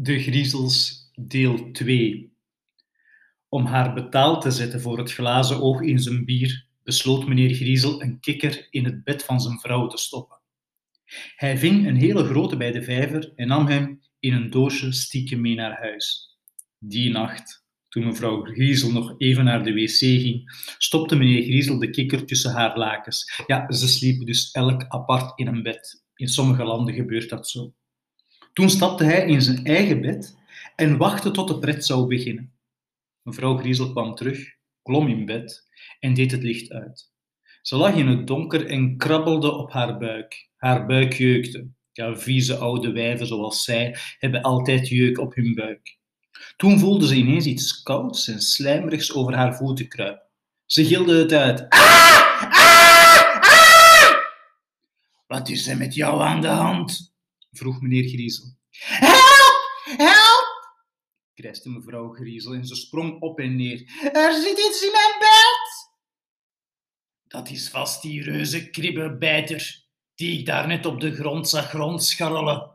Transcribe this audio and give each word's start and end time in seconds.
De 0.00 0.22
Griezels, 0.22 1.10
deel 1.14 1.70
2. 1.72 2.32
Om 3.48 3.64
haar 3.64 3.94
betaald 3.94 4.42
te 4.42 4.50
zetten 4.50 4.80
voor 4.80 4.98
het 4.98 5.12
glazen 5.12 5.60
oog 5.60 5.80
in 5.80 5.98
zijn 5.98 6.24
bier, 6.24 6.66
besloot 6.82 7.26
meneer 7.26 7.54
Griezel 7.54 8.02
een 8.02 8.20
kikker 8.20 8.66
in 8.70 8.84
het 8.84 9.04
bed 9.04 9.24
van 9.24 9.40
zijn 9.40 9.58
vrouw 9.58 9.86
te 9.86 9.96
stoppen. 9.96 10.38
Hij 11.36 11.58
ving 11.58 11.86
een 11.86 11.96
hele 11.96 12.24
grote 12.24 12.56
bij 12.56 12.72
de 12.72 12.82
vijver 12.82 13.32
en 13.34 13.48
nam 13.48 13.66
hem 13.66 14.00
in 14.18 14.32
een 14.32 14.50
doosje 14.50 14.92
stiekem 14.92 15.40
mee 15.40 15.54
naar 15.54 15.78
huis. 15.78 16.36
Die 16.78 17.10
nacht, 17.10 17.64
toen 17.88 18.06
mevrouw 18.06 18.44
Griezel 18.44 18.92
nog 18.92 19.14
even 19.16 19.44
naar 19.44 19.64
de 19.64 19.72
wc 19.72 19.98
ging, 19.98 20.52
stopte 20.78 21.16
meneer 21.16 21.42
Griezel 21.42 21.78
de 21.78 21.90
kikker 21.90 22.26
tussen 22.26 22.52
haar 22.52 22.78
lakens. 22.78 23.42
Ja, 23.46 23.72
ze 23.72 23.88
sliepen 23.88 24.26
dus 24.26 24.50
elk 24.50 24.84
apart 24.88 25.38
in 25.38 25.46
een 25.46 25.62
bed. 25.62 26.04
In 26.14 26.28
sommige 26.28 26.64
landen 26.64 26.94
gebeurt 26.94 27.28
dat 27.28 27.48
zo. 27.48 27.72
Toen 28.58 28.70
stapte 28.70 29.04
hij 29.04 29.26
in 29.26 29.42
zijn 29.42 29.64
eigen 29.64 30.00
bed 30.00 30.36
en 30.76 30.96
wachtte 30.96 31.30
tot 31.30 31.48
de 31.48 31.58
pret 31.58 31.84
zou 31.84 32.06
beginnen. 32.06 32.52
Mevrouw 33.22 33.56
Griezel 33.56 33.90
kwam 33.90 34.14
terug, 34.14 34.54
klom 34.82 35.08
in 35.08 35.26
bed 35.26 35.68
en 36.00 36.14
deed 36.14 36.30
het 36.30 36.42
licht 36.42 36.70
uit. 36.70 37.12
Ze 37.62 37.76
lag 37.76 37.94
in 37.94 38.06
het 38.06 38.26
donker 38.26 38.66
en 38.66 38.96
krabbelde 38.96 39.52
op 39.52 39.72
haar 39.72 39.98
buik. 39.98 40.48
Haar 40.56 40.86
buik 40.86 41.12
jeukte. 41.12 41.70
Ja, 41.92 42.16
vieze 42.16 42.56
oude 42.56 42.92
wijven 42.92 43.26
zoals 43.26 43.64
zij 43.64 43.96
hebben 44.18 44.42
altijd 44.42 44.88
jeuk 44.88 45.18
op 45.18 45.34
hun 45.34 45.54
buik. 45.54 45.98
Toen 46.56 46.78
voelde 46.78 47.06
ze 47.06 47.14
ineens 47.14 47.46
iets 47.46 47.82
kouds 47.82 48.28
en 48.28 48.40
slijmerigs 48.40 49.14
over 49.14 49.34
haar 49.34 49.56
voeten 49.56 49.88
kruipen. 49.88 50.26
Ze 50.66 50.84
gilde 50.84 51.18
het 51.18 51.32
uit. 51.32 51.68
Ah! 51.68 51.80
Ah! 52.50 53.40
Ah! 53.40 54.14
Wat 55.26 55.48
is 55.48 55.68
er 55.68 55.76
met 55.76 55.94
jou 55.94 56.22
aan 56.22 56.40
de 56.40 56.48
hand? 56.48 57.16
vroeg 57.52 57.80
meneer 57.80 58.08
Griezel. 58.08 58.57
Help! 58.78 59.56
Help! 59.96 60.48
krijste 61.34 61.70
mevrouw 61.70 62.12
Griezel 62.12 62.54
en 62.54 62.66
ze 62.66 62.74
sprong 62.74 63.20
op 63.20 63.40
en 63.40 63.56
neer. 63.56 64.10
Er 64.12 64.32
zit 64.32 64.58
iets 64.58 64.82
in 64.82 64.92
mijn 64.92 65.18
bed! 65.18 65.90
Dat 67.24 67.50
is 67.50 67.68
vast 67.68 68.02
die 68.02 68.22
reuze 68.22 68.70
kribbebijter 68.70 69.84
die 70.14 70.38
ik 70.38 70.46
daarnet 70.46 70.86
op 70.86 71.00
de 71.00 71.14
grond 71.14 71.48
zag 71.48 71.72
rondscharrelen, 71.72 72.70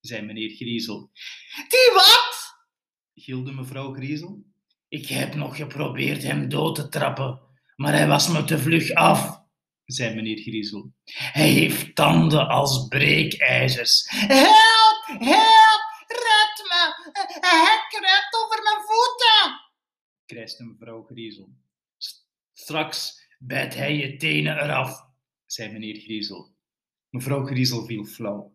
zei 0.00 0.22
meneer 0.22 0.50
Griezel. 0.50 1.10
Die 1.68 1.90
wat? 1.94 2.54
gilde 3.14 3.52
mevrouw 3.52 3.92
Griezel. 3.92 4.44
Ik 4.88 5.06
heb 5.06 5.34
nog 5.34 5.56
geprobeerd 5.56 6.22
hem 6.22 6.48
dood 6.48 6.74
te 6.74 6.88
trappen, 6.88 7.40
maar 7.76 7.92
hij 7.92 8.06
was 8.06 8.28
me 8.28 8.44
te 8.44 8.58
vlug 8.58 8.92
af, 8.92 9.40
zei 9.84 10.14
meneer 10.14 10.38
Griezel. 10.38 10.92
Hij 11.04 11.48
heeft 11.48 11.94
tanden 11.94 12.48
als 12.48 12.88
breekijzers. 12.88 14.06
Help! 14.10 14.95
Help! 15.06 15.82
Red 16.08 16.56
me! 16.70 17.10
Hij 17.40 17.78
kruipt 17.88 18.34
over 18.44 18.62
mijn 18.62 18.82
voeten! 18.86 19.64
krijste 20.26 20.64
mevrouw 20.64 21.02
Griezel. 21.02 21.48
Straks 22.52 23.28
bijt 23.38 23.74
hij 23.74 23.96
je 23.96 24.16
tenen 24.16 24.62
eraf, 24.62 25.06
zei 25.44 25.72
meneer 25.72 26.00
Griezel. 26.00 26.54
Mevrouw 27.10 27.46
Griezel 27.46 27.84
viel 27.84 28.04
flauw. 28.04 28.52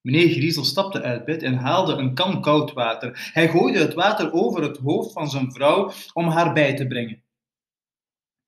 Meneer 0.00 0.28
Griezel 0.28 0.64
stapte 0.64 1.02
uit 1.02 1.24
bed 1.24 1.42
en 1.42 1.54
haalde 1.54 1.92
een 1.92 2.14
kan 2.14 2.40
koud 2.40 2.72
water. 2.72 3.30
Hij 3.32 3.48
gooide 3.48 3.78
het 3.78 3.94
water 3.94 4.32
over 4.32 4.62
het 4.62 4.76
hoofd 4.76 5.12
van 5.12 5.30
zijn 5.30 5.52
vrouw 5.52 5.92
om 6.12 6.28
haar 6.28 6.52
bij 6.52 6.76
te 6.76 6.86
brengen. 6.86 7.22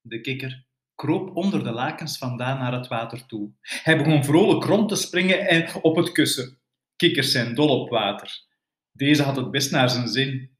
De 0.01 0.21
kikker 0.21 0.65
kroop 0.95 1.35
onder 1.35 1.63
de 1.63 1.71
lakens 1.71 2.17
vandaan 2.17 2.57
naar 2.57 2.73
het 2.73 2.87
water 2.87 3.25
toe. 3.25 3.51
Hij 3.61 3.97
begon 3.97 4.23
vrolijk 4.23 4.63
rond 4.63 4.89
te 4.89 4.95
springen 4.95 5.47
en 5.47 5.83
op 5.83 5.95
het 5.95 6.11
kussen. 6.11 6.56
Kikkers 6.97 7.31
zijn 7.31 7.55
dol 7.55 7.81
op 7.81 7.89
water. 7.89 8.45
Deze 8.91 9.23
had 9.23 9.35
het 9.35 9.51
best 9.51 9.71
naar 9.71 9.89
zijn 9.89 10.07
zin. 10.07 10.57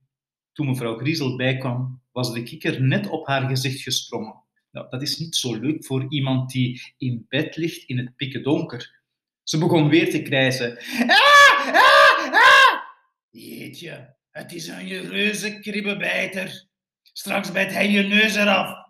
Toen 0.53 0.67
mevrouw 0.67 0.97
Griezel 0.97 1.35
bijkwam, 1.35 2.01
was 2.11 2.33
de 2.33 2.43
kikker 2.43 2.81
net 2.81 3.07
op 3.07 3.27
haar 3.27 3.49
gezicht 3.49 3.81
gesprongen. 3.81 4.43
Nou, 4.71 4.89
dat 4.89 5.01
is 5.01 5.17
niet 5.17 5.35
zo 5.35 5.55
leuk 5.55 5.85
voor 5.85 6.05
iemand 6.09 6.51
die 6.51 6.93
in 6.97 7.25
bed 7.29 7.55
ligt 7.55 7.83
in 7.83 7.97
het 7.97 8.15
pikken 8.15 8.43
donker. 8.43 9.01
Ze 9.43 9.57
begon 9.57 9.89
weer 9.89 10.09
te 10.09 10.21
krijsen. 10.21 10.77
Ah! 11.07 11.67
Ah! 11.67 12.33
Ah! 12.33 12.81
Jeetje, 13.29 14.15
het 14.31 14.53
is 14.53 14.67
een 14.67 15.09
reuze 15.09 15.59
kribbebijter. 15.59 16.67
Straks 17.03 17.51
bijt 17.51 17.71
hij 17.71 17.89
je 17.89 18.03
neus 18.03 18.35
eraf, 18.35 18.87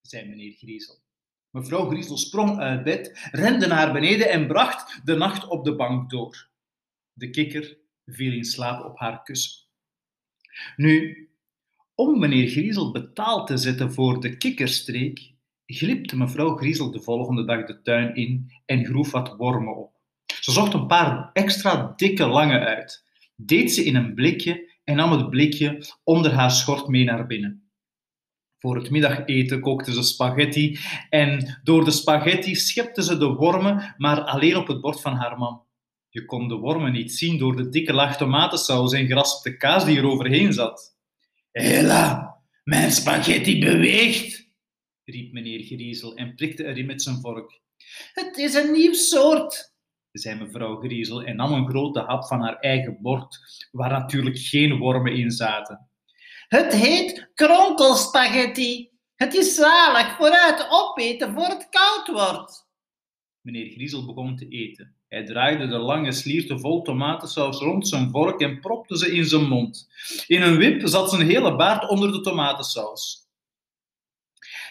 zei 0.00 0.28
meneer 0.28 0.52
Griezel. 0.52 0.98
Mevrouw 1.50 1.88
Griezel 1.88 2.16
sprong 2.16 2.58
uit 2.58 2.84
bed, 2.84 3.28
rende 3.30 3.66
naar 3.66 3.92
beneden 3.92 4.30
en 4.30 4.46
bracht 4.46 5.00
de 5.04 5.14
nacht 5.14 5.46
op 5.46 5.64
de 5.64 5.76
bank 5.76 6.10
door. 6.10 6.47
De 7.18 7.30
kikker 7.30 7.78
viel 8.06 8.32
in 8.32 8.44
slaap 8.44 8.84
op 8.84 8.98
haar 8.98 9.22
kussen. 9.22 9.66
Nu, 10.76 11.28
om 11.94 12.18
meneer 12.18 12.48
Griezel 12.48 12.92
betaald 12.92 13.46
te 13.46 13.56
zetten 13.56 13.92
voor 13.92 14.20
de 14.20 14.36
kikkerstreek, 14.36 15.32
glipte 15.66 16.16
mevrouw 16.16 16.56
Griezel 16.56 16.90
de 16.90 17.00
volgende 17.00 17.44
dag 17.44 17.66
de 17.66 17.82
tuin 17.82 18.14
in 18.14 18.52
en 18.66 18.84
groef 18.84 19.10
wat 19.10 19.36
wormen 19.36 19.76
op. 19.76 19.92
Ze 20.40 20.52
zocht 20.52 20.72
een 20.72 20.86
paar 20.86 21.30
extra 21.32 21.92
dikke 21.96 22.26
lange 22.26 22.58
uit, 22.58 23.04
deed 23.36 23.72
ze 23.72 23.84
in 23.84 23.96
een 23.96 24.14
blikje 24.14 24.72
en 24.84 24.96
nam 24.96 25.12
het 25.12 25.30
blikje 25.30 25.84
onder 26.04 26.32
haar 26.32 26.50
schort 26.50 26.88
mee 26.88 27.04
naar 27.04 27.26
binnen. 27.26 27.70
Voor 28.58 28.76
het 28.76 28.90
middageten 28.90 29.60
kookte 29.60 29.92
ze 29.92 30.02
spaghetti 30.02 30.78
en 31.10 31.60
door 31.62 31.84
de 31.84 31.90
spaghetti 31.90 32.54
schepte 32.54 33.02
ze 33.02 33.18
de 33.18 33.26
wormen, 33.26 33.94
maar 33.96 34.20
alleen 34.20 34.56
op 34.56 34.66
het 34.66 34.80
bord 34.80 35.00
van 35.00 35.14
haar 35.14 35.38
man. 35.38 35.66
Je 36.10 36.24
kon 36.24 36.48
de 36.48 36.54
wormen 36.54 36.92
niet 36.92 37.12
zien 37.12 37.38
door 37.38 37.56
de 37.56 37.68
dikke 37.68 37.92
laag 37.92 38.16
tomatensaus 38.16 38.92
en 38.92 39.06
geraspte 39.06 39.56
kaas 39.56 39.84
die 39.84 39.98
er 39.98 40.06
overheen 40.06 40.52
zat. 40.52 40.96
Hela, 41.50 42.36
mijn 42.64 42.90
spaghetti 42.90 43.58
beweegt, 43.60 44.48
riep 45.04 45.32
meneer 45.32 45.64
Griezel 45.64 46.14
en 46.14 46.34
prikte 46.34 46.64
erin 46.64 46.86
met 46.86 47.02
zijn 47.02 47.20
vork. 47.20 47.60
Het 48.12 48.36
is 48.36 48.54
een 48.54 48.72
nieuw 48.72 48.92
soort, 48.92 49.74
zei 50.12 50.38
mevrouw 50.38 50.80
Griezel 50.80 51.22
en 51.22 51.36
nam 51.36 51.52
een 51.52 51.68
grote 51.68 52.00
hap 52.00 52.24
van 52.24 52.40
haar 52.40 52.56
eigen 52.58 52.98
bord, 53.00 53.38
waar 53.70 53.90
natuurlijk 53.90 54.38
geen 54.38 54.78
wormen 54.78 55.16
in 55.16 55.30
zaten. 55.30 55.90
Het 56.48 56.72
heet 56.72 57.30
kronkelspaghetti. 57.34 58.90
Het 59.14 59.34
is 59.34 59.54
zalig 59.54 60.16
vooruit 60.16 60.66
opeten 60.70 61.32
voor 61.32 61.48
het 61.48 61.68
koud 61.68 62.08
wordt. 62.08 62.68
Meneer 63.40 63.70
Griezel 63.70 64.06
begon 64.06 64.36
te 64.36 64.48
eten. 64.48 64.97
Hij 65.08 65.24
draaide 65.24 65.66
de 65.66 65.78
lange 65.78 66.12
slierte 66.12 66.58
vol 66.58 66.82
tomatensaus 66.82 67.58
rond 67.58 67.88
zijn 67.88 68.10
vork 68.10 68.40
en 68.40 68.60
propte 68.60 68.98
ze 68.98 69.12
in 69.12 69.24
zijn 69.24 69.48
mond. 69.48 69.88
In 70.26 70.42
een 70.42 70.56
wip 70.56 70.80
zat 70.84 71.10
zijn 71.10 71.26
hele 71.26 71.56
baard 71.56 71.88
onder 71.88 72.12
de 72.12 72.20
tomatensaus. 72.20 73.26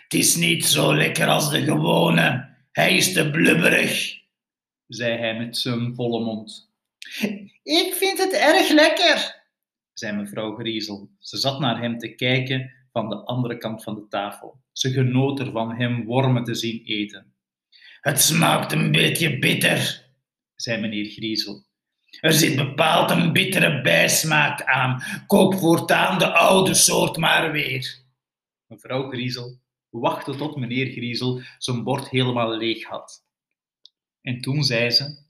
Het 0.03 0.13
is 0.13 0.35
niet 0.35 0.65
zo 0.65 0.95
lekker 0.95 1.27
als 1.27 1.49
de 1.49 1.63
gewone. 1.63 2.55
Hij 2.71 2.95
is 2.95 3.13
te 3.13 3.29
blubberig, 3.29 4.19
zei 4.87 5.17
hij 5.17 5.37
met 5.37 5.57
zijn 5.57 5.95
volle 5.95 6.23
mond. 6.23 6.69
Ik 7.63 7.93
vind 7.93 8.17
het 8.17 8.33
erg 8.33 8.69
lekker, 8.69 9.43
zei 9.93 10.15
mevrouw 10.15 10.55
Griezel. 10.55 11.09
Ze 11.19 11.37
zat 11.37 11.59
naar 11.59 11.81
hem 11.81 11.97
te 11.97 12.15
kijken 12.15 12.71
van 12.91 13.09
de 13.09 13.15
andere 13.15 13.57
kant 13.57 13.83
van 13.83 13.95
de 13.95 14.07
tafel. 14.09 14.59
Ze 14.71 14.91
genoot 14.91 15.39
ervan 15.39 15.75
hem 15.75 16.05
wormen 16.05 16.43
te 16.43 16.55
zien 16.55 16.81
eten. 16.85 17.33
Het 18.01 18.21
smaakt 18.21 18.71
een 18.71 18.91
beetje 18.91 19.39
bitter, 19.39 20.06
zei 20.57 20.81
meneer 20.81 21.05
Griezel. 21.05 21.65
Er 22.19 22.33
zit 22.33 22.55
bepaald 22.55 23.11
een 23.11 23.33
bittere 23.33 23.81
bijsmaak 23.81 24.63
aan. 24.63 25.03
Koop 25.27 25.55
voortaan 25.55 26.19
de 26.19 26.33
oude 26.33 26.73
soort 26.73 27.17
maar 27.17 27.51
weer. 27.51 28.05
Mevrouw 28.65 29.09
Griezel 29.09 29.59
wachtte 29.89 30.35
tot 30.35 30.55
meneer 30.55 30.91
Griezel 30.91 31.41
zijn 31.57 31.83
bord 31.83 32.09
helemaal 32.09 32.57
leeg 32.57 32.83
had. 32.83 33.25
En 34.21 34.41
toen 34.41 34.63
zei 34.63 34.89
ze... 34.89 35.25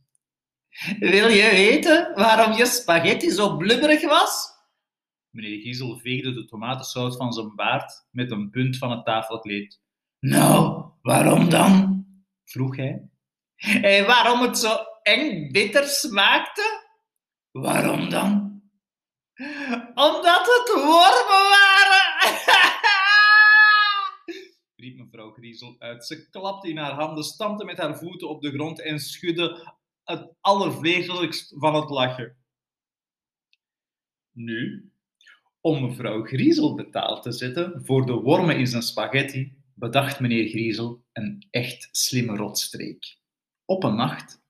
Wil 1.00 1.28
je 1.28 1.50
weten 1.52 2.12
waarom 2.16 2.58
je 2.58 2.66
spaghetti 2.66 3.30
zo 3.30 3.58
blubberig 3.58 4.02
was? 4.02 4.56
Meneer 5.30 5.60
Griezel 5.60 5.98
veegde 5.98 6.34
de 6.34 6.46
tomatensaus 6.46 7.16
van 7.16 7.34
zijn 7.34 7.56
baard 7.56 8.08
met 8.12 8.32
een 8.32 8.50
punt 8.50 8.78
van 8.78 8.92
het 8.92 9.06
tafelkleed. 9.06 9.80
Nou, 10.20 10.86
waarom 11.02 11.50
dan? 11.50 12.06
vroeg 12.44 12.76
hij. 12.76 13.10
En 13.82 14.06
waarom 14.06 14.42
het 14.42 14.58
zo 14.58 14.78
eng 15.04 15.52
bitter 15.52 15.86
smaakte? 15.86 16.86
Waarom 17.52 18.10
dan? 18.10 18.62
Omdat 19.94 20.46
het 20.46 20.72
wormen 20.74 21.50
waren! 21.50 22.06
riep 24.76 24.98
mevrouw 24.98 25.32
Griezel 25.32 25.76
uit. 25.80 26.06
Ze 26.06 26.30
klapte 26.30 26.70
in 26.70 26.78
haar 26.78 26.92
handen, 26.92 27.24
stampte 27.24 27.66
met 27.66 27.78
haar 27.78 27.98
voeten 27.98 28.30
op 28.30 28.42
de 28.42 28.52
grond 28.52 28.82
en 28.82 29.00
schudde 29.00 29.74
het 30.04 30.34
allervreselijkst 30.42 31.54
van 31.58 31.76
het 31.76 31.90
lachen. 31.90 32.38
Nu, 34.32 34.92
om 35.62 35.82
mevrouw 35.82 36.24
Griezel 36.24 36.76
betaald 36.76 37.24
te 37.24 37.32
zetten 37.32 37.86
voor 37.86 38.06
de 38.06 38.14
wormen 38.14 38.58
in 38.58 38.68
zijn 38.68 38.82
spaghetti, 38.82 39.58
bedacht 39.74 40.20
meneer 40.20 40.50
Griezel 40.50 41.04
een 41.14 41.48
echt 41.50 41.90
slimme 41.92 42.36
rotstreek. 42.36 43.17
Op 43.70 43.84
een 43.84 43.96
nacht, 43.96 44.42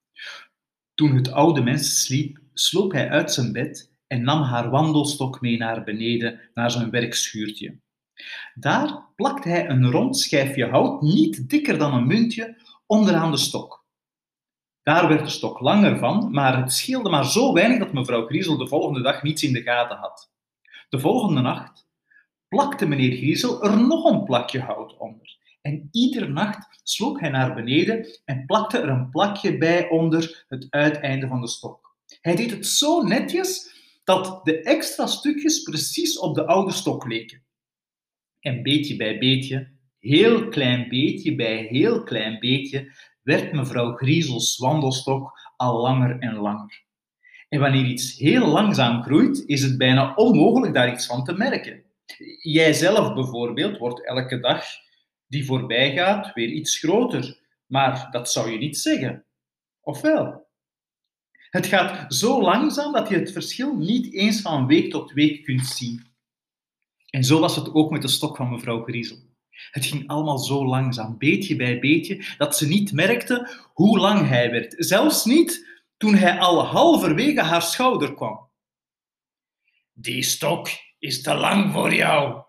toen 0.94 1.16
het 1.16 1.31
oude 1.31 1.62
mens 1.62 2.02
sliep, 2.04 2.40
sloop 2.54 2.92
hij 2.92 3.10
uit 3.10 3.34
zijn 3.34 3.52
bed 3.52 3.92
en 4.08 4.24
nam 4.24 4.42
haar 4.42 4.69
wandelstok 4.69 5.42
mee 5.42 5.58
naar 5.58 5.84
beneden, 5.84 6.40
naar 6.54 6.72
zijn 6.72 6.90
werkschuurtje. 6.90 7.80
Daar 8.56 9.06
plakte 9.16 9.50
hij 9.50 9.69
een 9.69 9.92
rond 9.92 10.18
schijfje 10.18 10.66
hout, 10.66 11.02
niet 11.02 11.50
dikker 11.50 11.78
dan 11.78 11.94
een 11.94 12.08
muntje, 12.08 12.58
onderaan 12.86 13.31
de 13.31 13.38
stok. 13.38 13.86
Daar 14.84 15.08
werd 15.08 15.24
de 15.24 15.30
stok 15.30 15.60
langer 15.60 15.98
van, 15.98 16.31
maar 16.31 16.58
het 16.58 16.74
scheelde 16.74 17.10
maar 17.10 17.25
zo 17.25 17.54
weinig 17.54 17.80
dat 17.80 17.94
mevrouw 17.94 18.25
Griezel 18.25 18.58
de 18.58 18.68
volgende 18.68 19.02
dag 19.02 19.24
niets 19.24 19.44
in 19.44 19.54
de 19.54 19.62
gaten 19.62 19.98
had. 19.98 20.31
De 20.90 21.00
volgende 21.00 21.42
nacht 21.42 21.88
plakte 22.48 22.86
meneer 22.86 23.18
Griezel 23.18 23.64
er 23.64 23.88
nog 23.88 24.06
een 24.06 24.24
plakje 24.24 24.60
hout 24.60 24.98
onder. 24.98 25.26
En 25.68 25.88
iedere 25.92 26.28
nacht 26.28 26.80
sloop 26.84 27.19
hij 27.19 27.30
naar 27.30 27.54
beneden 27.54 28.08
en 28.25 28.46
plakte 28.46 28.78
er 28.78 28.90
een 28.90 29.10
plakje 29.10 29.58
bij 29.58 29.90
onder 29.90 30.46
het 30.48 30.68
uiteinde 30.69 31.28
van 31.28 31.42
de 31.42 31.48
stok. 31.48 31.96
Hij 32.22 32.36
deed 32.36 32.52
het 32.52 32.68
zo 32.68 33.02
netjes 33.02 33.72
dat 34.04 34.46
de 34.46 34.62
extra 34.62 35.06
stukjes 35.06 35.62
precies 35.62 36.19
op 36.19 36.36
de 36.36 36.46
oude 36.46 36.72
stok 36.72 37.08
leken. 37.08 37.44
En 38.40 38.64
beetje 38.64 38.96
bij 38.96 39.18
beetje, 39.18 39.72
heel 40.00 40.48
klein 40.48 40.90
beetje 40.90 41.36
bij 41.36 41.58
heel 41.58 42.04
klein 42.04 42.40
beetje, 42.40 42.92
werd 43.24 43.52
mevrouw 43.52 43.96
Griezels 43.96 44.58
wandelstok 44.58 45.31
al 45.58 45.81
langer 45.81 46.19
en 46.19 46.36
langer. 46.36 46.84
En 47.50 47.60
wanneer 47.60 47.86
iets 47.86 48.18
heel 48.18 48.48
langzaam 48.48 49.04
groeit, 49.04 49.44
is 49.46 49.62
het 49.62 49.78
bijna 49.78 50.14
onmogelijk 50.16 50.74
daar 50.74 50.92
iets 50.92 51.06
van 51.06 51.24
te 51.24 51.34
merken. 51.34 51.84
Jijzelf 52.42 53.14
bijvoorbeeld 53.14 53.78
wordt 53.78 54.06
elke 54.06 54.40
dag 54.40 54.64
die 55.27 55.45
voorbij 55.45 55.94
gaat 55.94 56.33
weer 56.33 56.50
iets 56.50 56.79
groter, 56.79 57.39
maar 57.65 58.07
dat 58.12 58.31
zou 58.31 58.51
je 58.51 58.57
niet 58.57 58.77
zeggen. 58.77 59.25
Of 59.81 60.01
wel? 60.01 60.47
Het 61.50 61.65
gaat 61.65 62.13
zo 62.13 62.41
langzaam 62.41 62.94
dat 62.94 63.09
je 63.09 63.15
het 63.15 63.31
verschil 63.31 63.75
niet 63.75 64.13
eens 64.13 64.41
van 64.41 64.68
week 64.68 64.91
tot 64.91 65.12
week 65.12 65.44
kunt 65.44 65.65
zien. 65.65 66.06
En 67.09 67.24
zo 67.24 67.39
was 67.39 67.56
het 67.56 67.74
ook 67.74 67.91
met 67.91 68.01
de 68.01 68.07
stok 68.07 68.35
van 68.35 68.50
mevrouw 68.50 68.83
Griezel. 68.83 69.18
Het 69.71 69.85
ging 69.85 70.07
allemaal 70.07 70.38
zo 70.38 70.65
langzaam, 70.65 71.18
beetje 71.18 71.56
bij 71.56 71.80
beetje, 71.80 72.35
dat 72.38 72.57
ze 72.57 72.68
niet 72.68 72.91
merkte 72.91 73.65
hoe 73.73 74.00
lang 74.00 74.27
hij 74.27 74.51
werd. 74.51 74.75
Zelfs 74.77 75.25
niet 75.25 75.68
toen 75.97 76.15
hij 76.15 76.39
al 76.39 76.65
halverwege 76.65 77.41
haar 77.41 77.62
schouder 77.62 78.13
kwam. 78.13 78.50
Die 79.94 80.23
stok 80.23 80.68
is 81.00 81.21
te 81.21 81.33
lang 81.33 81.71
voor 81.71 81.94
jou, 81.94 82.44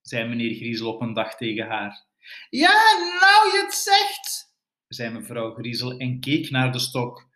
zei 0.00 0.28
meneer 0.28 0.54
Griezel 0.54 0.94
op 0.94 1.00
een 1.00 1.12
dag 1.12 1.36
tegen 1.36 1.66
haar. 1.66 2.06
Ja, 2.50 2.98
nou 3.20 3.52
je 3.52 3.62
het 3.64 3.74
zegt, 3.74 4.52
zei 4.88 5.10
mevrouw 5.10 5.54
Griezel 5.54 5.96
en 5.96 6.20
keek 6.20 6.50
naar 6.50 6.72
de 6.72 6.78
stok. 6.78 7.32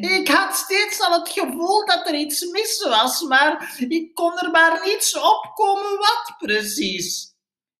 Ik 0.00 0.28
had 0.28 0.56
steeds 0.56 1.00
al 1.00 1.18
het 1.18 1.28
gevoel 1.28 1.86
dat 1.86 2.08
er 2.08 2.14
iets 2.14 2.50
mis 2.50 2.84
was, 2.88 3.22
maar 3.22 3.76
ik 3.88 4.14
kon 4.14 4.38
er 4.38 4.50
maar 4.50 4.80
niets 4.84 5.16
op 5.16 5.50
komen 5.54 5.98
wat 5.98 6.34
precies. 6.38 7.34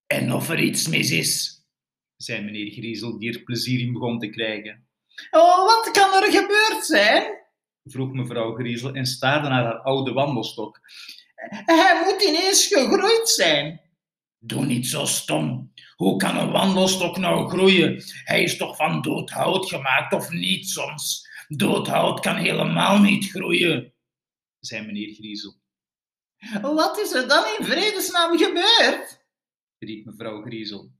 En 0.07 0.33
of 0.33 0.49
er 0.49 0.61
iets 0.61 0.89
mis 0.89 1.11
is, 1.11 1.65
zei 2.17 2.45
meneer 2.45 2.73
Griezel, 2.73 3.19
die 3.19 3.33
er 3.33 3.43
plezier 3.43 3.81
in 3.81 3.93
begon 3.93 4.19
te 4.19 4.29
krijgen. 4.29 4.89
Oh, 5.31 5.65
wat 5.65 5.91
kan 5.91 6.23
er 6.23 6.33
gebeurd 6.33 6.87
zijn? 6.87 7.37
vroeg 7.85 8.13
mevrouw 8.13 8.55
Griezel 8.55 8.95
en 8.95 9.07
staarde 9.07 9.49
naar 9.49 9.65
haar 9.65 9.81
oude 9.81 10.13
wandelstok. 10.13 10.81
Hij 11.51 12.03
moet 12.05 12.23
ineens 12.23 12.67
gegroeid 12.67 13.29
zijn. 13.29 13.81
Doe 14.39 14.65
niet 14.65 14.87
zo 14.87 15.05
stom. 15.05 15.73
Hoe 15.97 16.17
kan 16.17 16.37
een 16.37 16.51
wandelstok 16.51 17.17
nou 17.17 17.49
groeien? 17.49 18.03
Hij 18.25 18.43
is 18.43 18.57
toch 18.57 18.77
van 18.77 19.03
doodhout 19.03 19.69
gemaakt, 19.69 20.13
of 20.13 20.31
niet 20.31 20.69
soms? 20.69 21.27
Doodhout 21.49 22.21
kan 22.21 22.37
helemaal 22.37 22.99
niet 22.99 23.31
groeien, 23.31 23.95
zei 24.61 24.87
meneer 24.87 25.15
Griezel. 25.15 25.61
Wat 26.61 26.99
is 26.99 27.13
er 27.13 27.29
dan 27.29 27.45
in 27.59 27.65
vredesnaam 27.65 28.39
gebeurd? 28.39 29.27
riep 29.79 30.05
mevrouw 30.05 30.43
Griezel. 30.43 30.93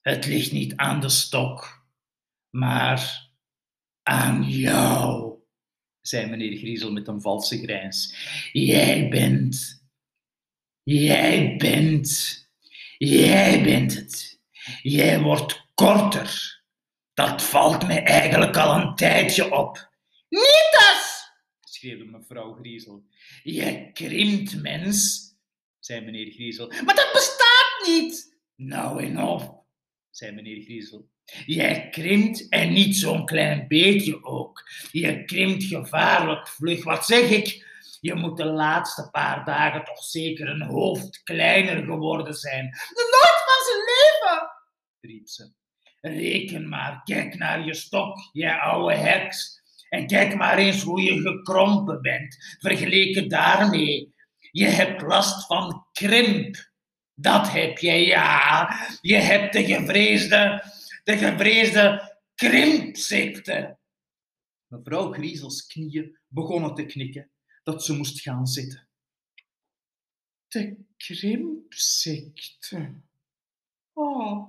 Het 0.00 0.26
ligt 0.26 0.52
niet 0.52 0.76
aan 0.76 1.00
de 1.00 1.08
stok, 1.08 1.86
maar 2.50 3.30
aan 4.02 4.50
jou, 4.50 5.38
zei 6.00 6.26
meneer 6.26 6.58
Griezel 6.58 6.92
met 6.92 7.08
een 7.08 7.20
valse 7.20 7.58
grijns. 7.58 8.16
Jij 8.52 9.08
bent, 9.08 9.84
jij 10.82 11.56
bent, 11.56 12.42
jij 13.08 13.62
bent 13.62 13.94
het. 13.94 14.40
Jij 14.82 15.20
wordt 15.20 15.66
korter. 15.74 16.62
Dat 17.14 17.42
valt 17.42 17.86
mij 17.86 18.02
eigenlijk 18.02 18.56
al 18.56 18.80
een 18.80 18.94
tijdje 18.94 19.52
op. 19.52 19.90
Niet 20.28 20.68
dat! 20.70 21.14
schreeuwde 21.84 22.04
mevrouw 22.04 22.54
Griezel. 22.54 23.04
Je 23.42 23.90
krimpt, 23.92 24.62
mens, 24.62 25.22
zei 25.78 26.00
meneer 26.00 26.32
Griezel. 26.32 26.66
Maar 26.66 26.94
dat 26.94 27.10
bestaat 27.12 27.86
niet! 27.86 28.36
Nou 28.56 29.04
en 29.04 29.18
op, 29.22 29.64
zei 30.10 30.32
meneer 30.32 30.62
Griezel. 30.62 31.08
Jij 31.46 31.88
krimpt 31.88 32.48
en 32.48 32.72
niet 32.72 32.96
zo'n 32.96 33.26
klein 33.26 33.68
beetje 33.68 34.24
ook. 34.24 34.70
Je 34.92 35.24
krimpt 35.24 35.64
gevaarlijk 35.64 36.48
vlug. 36.48 36.84
Wat 36.84 37.06
zeg 37.06 37.30
ik? 37.30 37.66
Je 38.04 38.14
moet 38.14 38.36
de 38.36 38.44
laatste 38.44 39.08
paar 39.10 39.44
dagen 39.44 39.84
toch 39.84 40.04
zeker 40.04 40.48
een 40.48 40.62
hoofd 40.62 41.22
kleiner 41.22 41.84
geworden 41.84 42.34
zijn. 42.34 42.64
Nooit 42.94 43.42
van 43.46 43.64
zijn 43.66 43.84
leven! 43.84 44.48
riep 45.00 45.28
ze. 45.28 45.52
Reken 46.00 46.68
maar, 46.68 47.02
kijk 47.04 47.38
naar 47.38 47.64
je 47.64 47.74
stok, 47.74 48.18
jij 48.32 48.58
oude 48.58 48.94
heks. 48.94 49.62
En 49.88 50.06
kijk 50.06 50.34
maar 50.34 50.58
eens 50.58 50.82
hoe 50.82 51.02
je 51.02 51.20
gekrompen 51.20 52.02
bent, 52.02 52.56
vergeleken 52.58 53.28
daarmee. 53.28 54.14
Je 54.50 54.66
hebt 54.66 55.02
last 55.02 55.46
van 55.46 55.86
krimp. 55.92 56.70
Dat 57.14 57.52
heb 57.52 57.78
je, 57.78 57.92
ja. 57.92 58.76
Je 59.00 59.16
hebt 59.16 59.52
de 59.52 59.64
gevreesde, 59.64 60.62
de 61.04 61.16
gevreesde 61.16 62.16
krimpziekte. 62.34 63.78
Mevrouw 64.66 65.12
Griezels 65.12 65.66
knieën 65.66 66.18
begonnen 66.28 66.74
te 66.74 66.84
knikken 66.84 67.32
dat 67.64 67.84
ze 67.84 67.96
moest 67.96 68.20
gaan 68.20 68.46
zitten. 68.46 68.86
De 70.48 70.76
krimpziekte. 70.96 72.94
Oh, 73.92 74.48